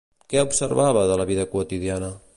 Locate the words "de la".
1.13-1.27